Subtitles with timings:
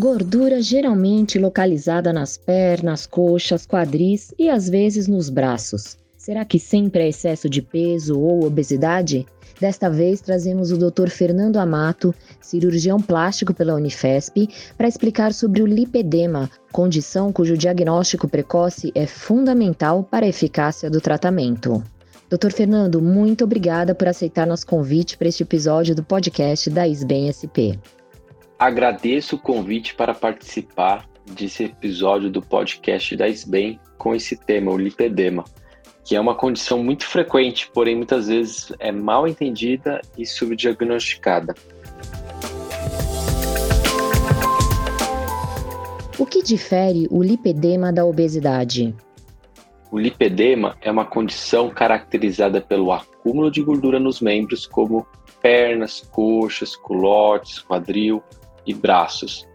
[0.00, 5.98] Gordura geralmente localizada nas pernas, coxas, quadris e às vezes nos braços.
[6.16, 9.26] Será que sempre é excesso de peso ou obesidade?
[9.60, 11.10] Desta vez trazemos o Dr.
[11.10, 18.90] Fernando Amato, cirurgião plástico pela Unifesp, para explicar sobre o lipedema, condição cujo diagnóstico precoce
[18.94, 21.84] é fundamental para a eficácia do tratamento.
[22.30, 22.52] Dr.
[22.52, 27.76] Fernando, muito obrigada por aceitar nosso convite para este episódio do podcast da ISBEM SP.
[28.60, 34.76] Agradeço o convite para participar desse episódio do podcast da ISBEM com esse tema, o
[34.76, 35.44] lipedema
[36.04, 41.54] que é uma condição muito frequente, porém muitas vezes é mal entendida e subdiagnosticada.
[46.18, 48.94] O que difere o lipedema da obesidade?
[49.90, 55.06] O lipedema é uma condição caracterizada pelo acúmulo de gordura nos membros, como
[55.40, 58.22] pernas, coxas, culotes, quadril
[58.66, 59.46] e braços,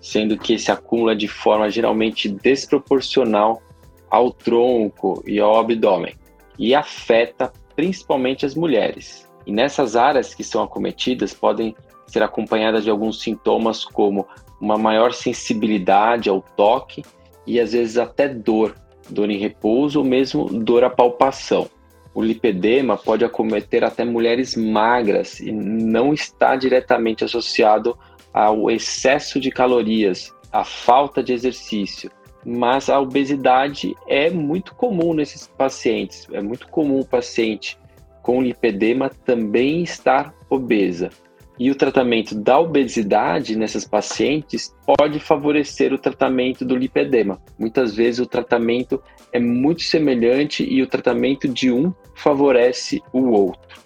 [0.00, 3.62] sendo que esse acúmulo é de forma geralmente desproporcional
[4.10, 6.14] ao tronco e ao abdômen
[6.58, 9.28] e afeta principalmente as mulheres.
[9.46, 11.74] E nessas áreas que são acometidas podem
[12.06, 14.26] ser acompanhadas de alguns sintomas como
[14.60, 17.04] uma maior sensibilidade ao toque
[17.46, 18.74] e às vezes até dor,
[19.08, 21.70] dor em repouso ou mesmo dor à palpação.
[22.14, 27.96] O lipedema pode acometer até mulheres magras e não está diretamente associado
[28.32, 32.10] ao excesso de calorias, à falta de exercício,
[32.44, 36.26] mas a obesidade é muito comum nesses pacientes.
[36.32, 37.78] É muito comum o paciente
[38.22, 41.10] com lipedema também estar obesa.
[41.58, 47.40] E o tratamento da obesidade nessas pacientes pode favorecer o tratamento do lipedema.
[47.58, 53.76] Muitas vezes o tratamento é muito semelhante e o tratamento de um favorece o outro.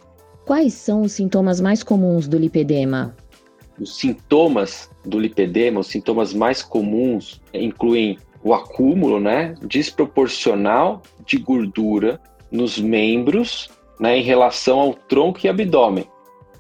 [0.45, 3.17] Quais são os sintomas mais comuns do lipedema?
[3.81, 12.21] Os sintomas do lipedema, os sintomas mais comuns, incluem o acúmulo né, desproporcional de gordura
[12.51, 16.05] nos membros né, em relação ao tronco e abdômen.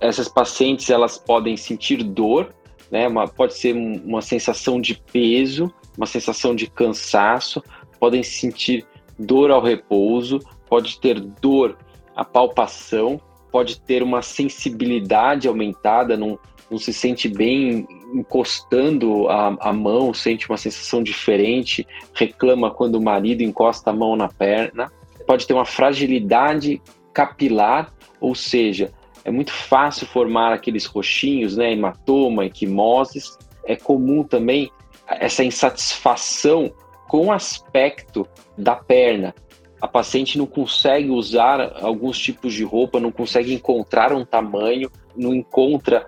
[0.00, 2.54] Essas pacientes elas podem sentir dor,
[2.90, 7.62] né, uma, pode ser uma sensação de peso, uma sensação de cansaço,
[7.98, 8.86] podem sentir
[9.18, 11.76] dor ao repouso, pode ter dor
[12.16, 16.38] à palpação, pode ter uma sensibilidade aumentada, não,
[16.70, 23.02] não se sente bem encostando a, a mão, sente uma sensação diferente, reclama quando o
[23.02, 24.90] marido encosta a mão na perna.
[25.26, 26.80] Pode ter uma fragilidade
[27.12, 28.92] capilar, ou seja,
[29.24, 33.38] é muito fácil formar aqueles roxinhos, né, hematoma, equimoses.
[33.64, 34.70] É comum também
[35.06, 36.72] essa insatisfação
[37.08, 39.34] com o aspecto da perna.
[39.80, 45.34] A paciente não consegue usar alguns tipos de roupa, não consegue encontrar um tamanho, não
[45.34, 46.06] encontra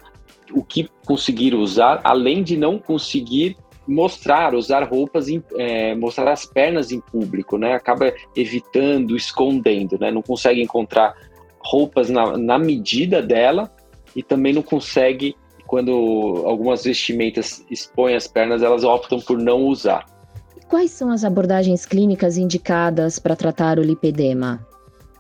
[0.55, 3.57] o que conseguir usar, além de não conseguir
[3.87, 5.27] mostrar, usar roupas,
[5.59, 7.75] é, mostrar as pernas em público, né?
[7.75, 10.11] Acaba evitando, escondendo, né?
[10.11, 11.15] Não consegue encontrar
[11.59, 13.71] roupas na, na medida dela
[14.15, 15.35] e também não consegue,
[15.67, 20.07] quando algumas vestimentas expõem as pernas, elas optam por não usar.
[20.69, 24.67] Quais são as abordagens clínicas indicadas para tratar o lipedema?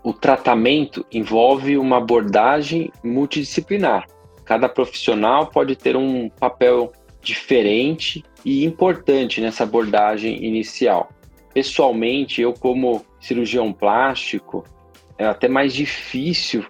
[0.03, 4.06] O tratamento envolve uma abordagem multidisciplinar.
[4.44, 11.09] Cada profissional pode ter um papel diferente e importante nessa abordagem inicial.
[11.53, 14.65] Pessoalmente, eu como cirurgião plástico,
[15.16, 16.65] é até mais difícil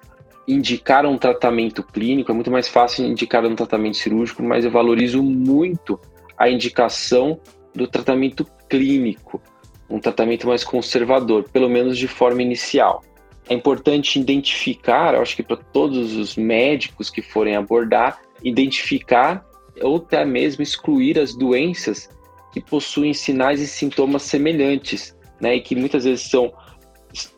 [0.47, 5.23] indicar um tratamento clínico, é muito mais fácil indicar um tratamento cirúrgico, mas eu valorizo
[5.23, 5.99] muito
[6.37, 7.41] a indicação
[7.75, 9.41] do tratamento clínico,
[9.89, 13.03] um tratamento mais conservador, pelo menos de forma inicial
[13.49, 19.44] é importante identificar, acho que para todos os médicos que forem abordar, identificar
[19.82, 22.09] ou até mesmo excluir as doenças
[22.53, 26.53] que possuem sinais e sintomas semelhantes, né, e que muitas vezes são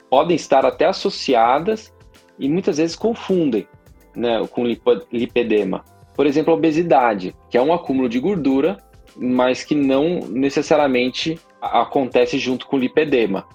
[0.09, 1.93] podem estar até associadas
[2.39, 3.67] e muitas vezes confundem,
[4.15, 4.65] né, com
[5.13, 5.85] lipedema.
[6.15, 8.79] Por exemplo, a obesidade, que é um acúmulo de gordura,
[9.17, 13.47] mas que não necessariamente acontece junto com lipedema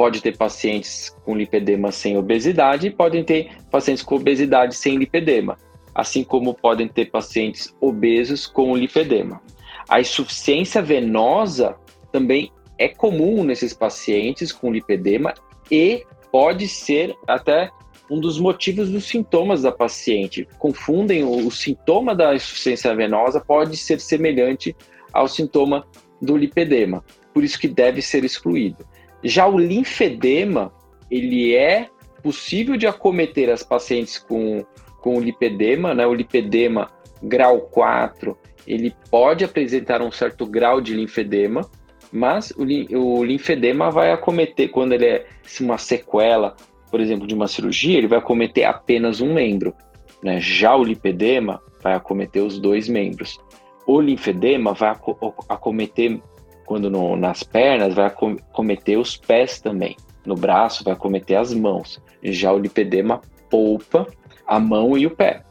[0.00, 5.58] pode ter pacientes com lipedema sem obesidade e podem ter pacientes com obesidade sem lipedema,
[5.94, 9.42] assim como podem ter pacientes obesos com lipedema.
[9.86, 11.76] A insuficiência venosa
[12.10, 15.34] também é comum nesses pacientes com lipedema
[15.70, 16.02] e
[16.32, 17.70] pode ser até
[18.10, 20.48] um dos motivos dos sintomas da paciente.
[20.58, 24.74] Confundem o, o sintoma da insuficiência venosa pode ser semelhante
[25.12, 25.86] ao sintoma
[26.22, 27.04] do lipedema,
[27.34, 28.88] por isso que deve ser excluído.
[29.22, 30.72] Já o linfedema,
[31.10, 31.88] ele é
[32.22, 34.64] possível de acometer as pacientes com,
[35.00, 36.06] com lipedema, né?
[36.06, 36.90] O lipedema
[37.22, 38.36] grau 4,
[38.66, 41.68] ele pode apresentar um certo grau de linfedema,
[42.12, 42.64] mas o,
[42.96, 45.26] o linfedema vai acometer, quando ele é
[45.60, 46.56] uma sequela,
[46.90, 49.74] por exemplo, de uma cirurgia, ele vai acometer apenas um membro.
[50.22, 50.40] Né?
[50.40, 53.40] Já o lipedema vai acometer os dois membros.
[53.86, 54.94] O linfedema vai
[55.48, 56.20] acometer,
[56.70, 59.96] quando no, nas pernas, vai acometer os pés também.
[60.24, 62.00] No braço, vai acometer as mãos.
[62.22, 63.20] Já o lipedema
[63.50, 64.06] poupa
[64.46, 65.42] a mão e o pé.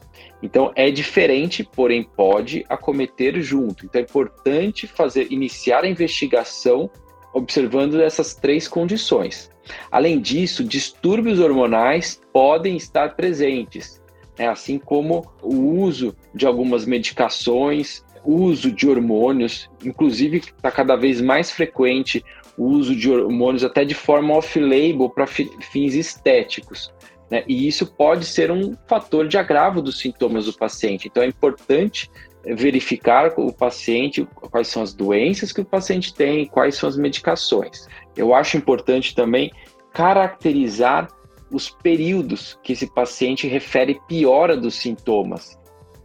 [0.42, 3.84] Então é diferente, porém pode acometer junto.
[3.84, 6.88] Então é importante fazer iniciar a investigação
[7.34, 9.50] observando essas três condições.
[9.90, 14.00] Além disso, distúrbios hormonais podem estar presentes,
[14.38, 14.48] né?
[14.48, 21.50] assim como o uso de algumas medicações, uso de hormônios, inclusive está cada vez mais
[21.50, 22.24] frequente
[22.56, 26.92] o uso de hormônios até de forma off-label para fins estéticos.
[27.30, 27.44] Né?
[27.46, 31.08] E isso pode ser um fator de agravo dos sintomas do paciente.
[31.08, 32.10] Então é importante
[32.44, 37.86] verificar o paciente quais são as doenças que o paciente tem, quais são as medicações.
[38.16, 39.50] Eu acho importante também
[39.92, 41.08] caracterizar
[41.50, 45.58] os períodos que esse paciente refere piora dos sintomas.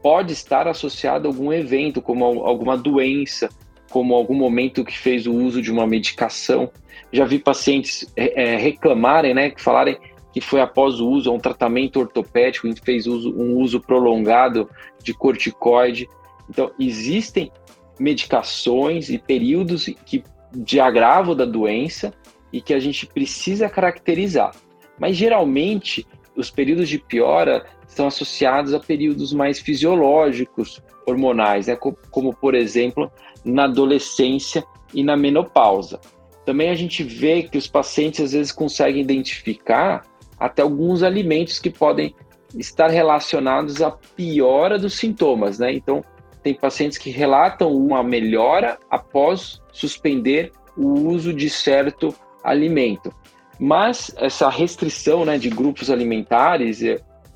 [0.05, 3.49] Pode estar associado a algum evento, como alguma doença,
[3.89, 6.69] como algum momento que fez o uso de uma medicação.
[7.11, 9.97] Já vi pacientes é, reclamarem, né, que falarem
[10.31, 14.69] que foi após o uso, um tratamento ortopédico, que fez uso, um uso prolongado
[15.01, 16.07] de corticoide.
[16.47, 17.51] Então, existem
[17.99, 20.23] medicações e períodos que,
[20.53, 22.13] de agravo da doença
[22.53, 24.55] e que a gente precisa caracterizar.
[24.99, 26.05] Mas, geralmente,
[26.35, 27.65] os períodos de piora
[27.95, 31.77] são associados a períodos mais fisiológicos, hormonais, né?
[32.11, 33.11] como, por exemplo,
[33.43, 35.99] na adolescência e na menopausa.
[36.45, 40.05] Também a gente vê que os pacientes às vezes conseguem identificar
[40.39, 42.13] até alguns alimentos que podem
[42.55, 45.73] estar relacionados à piora dos sintomas, né?
[45.73, 46.03] Então,
[46.43, 52.13] tem pacientes que relatam uma melhora após suspender o uso de certo
[52.43, 53.11] alimento.
[53.59, 56.81] Mas essa restrição né, de grupos alimentares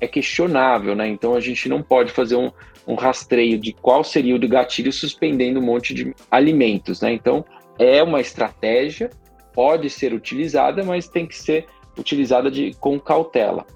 [0.00, 1.08] é, questionável, né?
[1.08, 2.50] Então a gente não pode fazer um,
[2.86, 7.12] um rastreio de qual seria o do gatilho suspendendo um monte de alimentos, né?
[7.12, 7.44] Então
[7.78, 9.10] é uma estratégia,
[9.52, 11.66] pode ser utilizada, mas tem que ser
[11.98, 13.66] utilizada de, com cautela.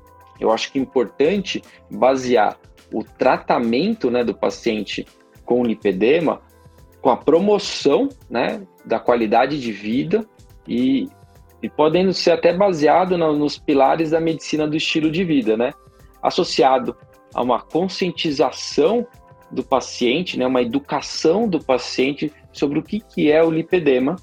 [0.41, 2.59] Eu acho que é importante basear
[2.93, 5.07] o tratamento né, do paciente
[5.45, 6.41] com lipedema
[7.05, 10.27] com a promoção né, da qualidade de vida
[10.67, 11.07] e,
[11.63, 15.75] e podendo ser até baseado no, nos pilares da medicina do estilo de vida, né?
[16.25, 16.97] Associado
[17.35, 19.07] a uma conscientização
[19.51, 24.17] do paciente, né, uma educação do paciente sobre o que, que é o lipedema.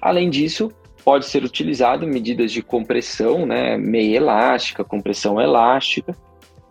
[0.00, 0.72] Além disso,
[1.04, 6.16] pode ser utilizado medidas de compressão, né, meia elástica, compressão elástica.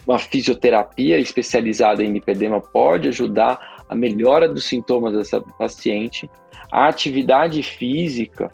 [0.08, 6.30] Uma fisioterapia especializada em lipedema pode ajudar a melhora dos sintomas dessa paciente.
[6.72, 8.50] A atividade física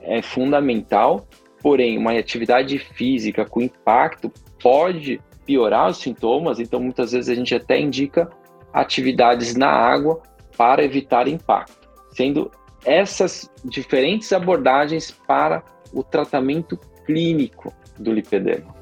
[0.00, 1.28] é fundamental,
[1.62, 7.54] porém, uma atividade física com impacto pode piorar os sintomas, então muitas vezes a gente
[7.54, 8.28] até indica
[8.70, 10.20] atividades na água
[10.58, 12.50] para evitar impacto, sendo
[12.84, 18.76] essas diferentes abordagens para o tratamento clínico do lipedema.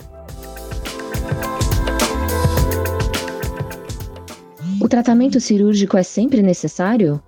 [4.81, 7.23] O tratamento cirúrgico é sempre necessário?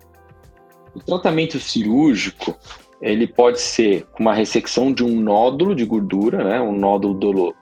[0.97, 2.59] O tratamento cirúrgico
[3.01, 7.15] ele pode ser com uma ressecção de um nódulo de gordura, né, um nódulo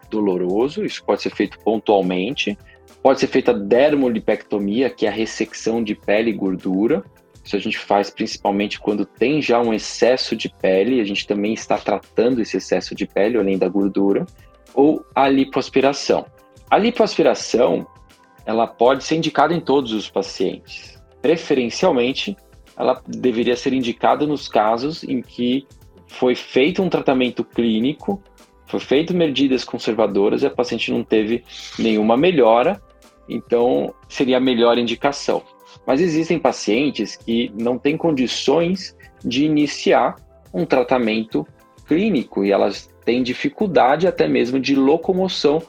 [0.08, 2.56] doloroso, isso pode ser feito pontualmente.
[3.02, 7.04] Pode ser feita dermolipectomia, que é a ressecção de pele e gordura.
[7.44, 11.54] Isso a gente faz principalmente quando tem já um excesso de pele, a gente também
[11.54, 14.26] está tratando esse excesso de pele, além da gordura,
[14.74, 16.26] ou a lipoaspiração.
[16.68, 17.86] A lipoaspiração,
[18.44, 21.00] ela pode ser indicada em todos os pacientes.
[21.22, 22.36] Preferencialmente,
[22.76, 25.64] ela deveria ser indicada nos casos em que
[26.08, 28.22] foi feito um tratamento clínico,
[28.66, 31.44] foi feito medidas conservadoras e a paciente não teve
[31.78, 32.80] nenhuma melhora,
[33.28, 35.42] então seria a melhor indicação.
[35.86, 40.16] Mas existem pacientes que não têm condições de iniciar
[40.52, 41.46] um tratamento
[41.86, 45.62] clínico e elas têm dificuldade até mesmo de locomoção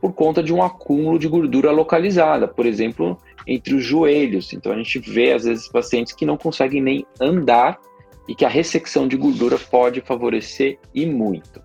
[0.00, 4.52] por conta de um acúmulo de gordura localizada, por exemplo, entre os joelhos.
[4.52, 7.80] Então a gente vê às vezes pacientes que não conseguem nem andar
[8.28, 11.63] e que a ressecção de gordura pode favorecer e muito.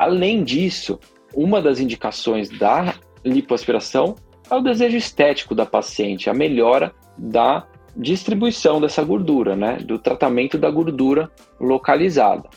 [0.00, 0.98] Além disso,
[1.34, 4.14] uma das indicações da lipoaspiração
[4.50, 10.56] é o desejo estético da paciente, a melhora da distribuição dessa gordura, né, do tratamento
[10.56, 11.30] da gordura
[11.60, 12.48] localizada.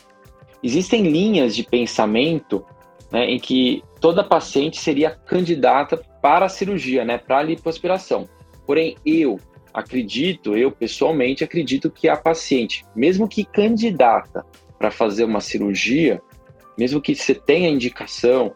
[0.62, 2.64] Existem linhas de pensamento
[3.12, 8.26] né, em que toda paciente seria candidata para a cirurgia, né, para a lipoaspiração.
[8.66, 9.38] Porém, eu
[9.74, 14.46] acredito, eu pessoalmente acredito que a paciente, mesmo que candidata
[14.78, 16.22] para fazer uma cirurgia,
[16.76, 18.52] mesmo que você tenha indicação,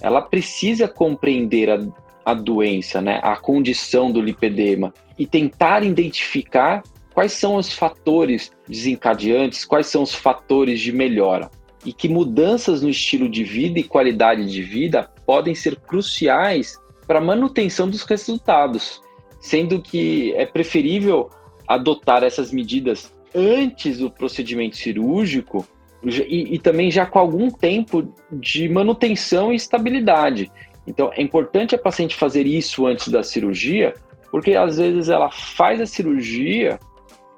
[0.00, 1.80] ela precisa compreender a,
[2.24, 6.82] a doença, né, a condição do lipedema e tentar identificar
[7.14, 11.50] quais são os fatores desencadeantes, quais são os fatores de melhora.
[11.84, 17.18] E que mudanças no estilo de vida e qualidade de vida podem ser cruciais para
[17.18, 19.00] a manutenção dos resultados,
[19.40, 21.30] sendo que é preferível
[21.66, 25.66] adotar essas medidas antes do procedimento cirúrgico
[26.06, 30.50] e, e, também já com algum tempo de manutenção e estabilidade.
[30.86, 33.94] Então, é importante a paciente fazer isso antes da cirurgia,
[34.30, 36.78] porque às vezes ela faz a cirurgia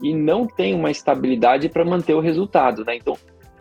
[0.03, 2.97] e não tem uma estabilidade para manter o resultado, né?
[2.97, 3.17] Então,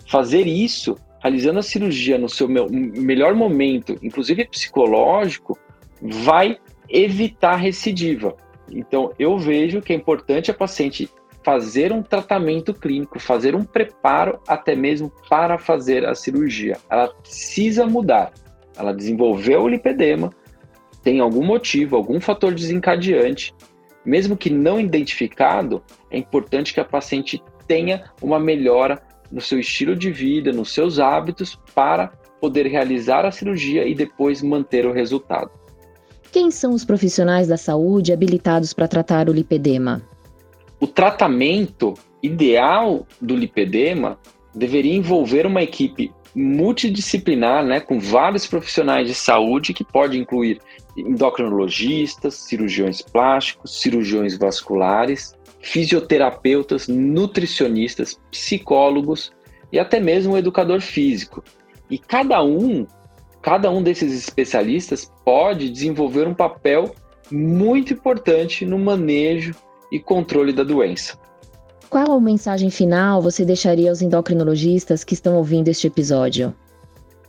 [0.06, 5.58] fazer isso, realizando a cirurgia no seu melhor momento, inclusive psicológico,
[6.02, 6.58] vai
[6.90, 8.36] evitar recidiva.
[8.70, 11.10] Então, eu vejo que é importante a paciente
[11.48, 16.76] fazer um tratamento clínico, fazer um preparo até mesmo para fazer a cirurgia.
[16.90, 18.34] Ela precisa mudar.
[18.78, 20.30] Ela desenvolveu o lipedema,
[21.02, 23.56] tem algum motivo, algum fator desencadeante,
[24.04, 29.02] mesmo que não identificado, é importante que a paciente tenha uma melhora
[29.32, 32.12] no seu estilo de vida, nos seus hábitos, para
[32.42, 35.50] poder realizar a cirurgia e depois manter o resultado.
[36.30, 40.02] Quem são os profissionais da saúde habilitados para tratar o lipedema?
[40.80, 44.20] O tratamento ideal do lipedema
[44.54, 50.60] deveria envolver uma equipe multidisciplinar, né, com vários profissionais de saúde, que pode incluir
[50.96, 59.32] endocrinologistas, cirurgiões plásticos, cirurgiões vasculares, fisioterapeutas, nutricionistas, psicólogos
[59.72, 61.44] e até mesmo um educador físico.
[61.90, 62.86] E cada um,
[63.42, 66.94] cada um desses especialistas pode desenvolver um papel
[67.32, 69.56] muito importante no manejo
[69.92, 71.18] e controle da doença.
[71.90, 76.54] Qual a mensagem final você deixaria aos endocrinologistas que estão ouvindo este episódio?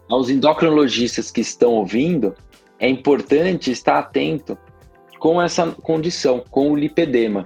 [0.09, 2.35] Aos endocrinologistas que estão ouvindo,
[2.79, 4.59] é importante estar atento
[5.19, 7.45] com essa condição, com o lipedema.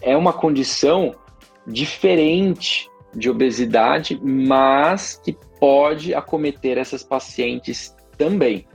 [0.00, 1.14] É uma condição
[1.66, 8.66] diferente de obesidade, mas que pode acometer essas pacientes também.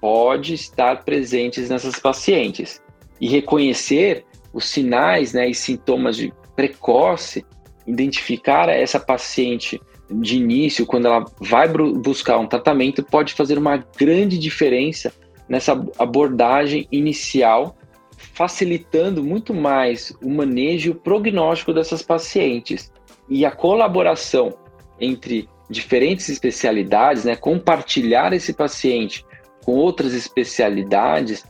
[0.00, 2.80] Pode estar presentes nessas pacientes.
[3.20, 7.44] E reconhecer os sinais né, e sintomas de precoce,
[7.86, 14.38] identificar essa paciente de início, quando ela vai buscar um tratamento, pode fazer uma grande
[14.38, 15.12] diferença
[15.48, 17.76] nessa abordagem inicial,
[18.16, 22.90] facilitando muito mais o manejo e o prognóstico dessas pacientes.
[23.28, 24.54] E a colaboração
[25.00, 29.24] entre diferentes especialidades, né, compartilhar esse paciente
[29.64, 31.44] com outras especialidades,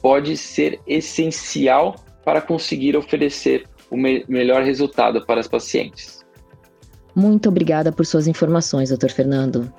[0.00, 6.24] pode ser essencial para conseguir oferecer o me melhor resultado para as pacientes.
[7.14, 9.10] Muito obrigada por suas informações, Dr.
[9.10, 9.72] Fernando.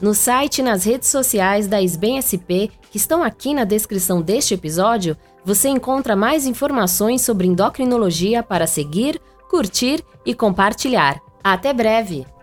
[0.00, 4.54] No site e nas redes sociais da SBEM SP, que estão aqui na descrição deste
[4.54, 11.20] episódio, você encontra mais informações sobre endocrinologia para seguir, curtir e compartilhar.
[11.42, 12.37] Até breve!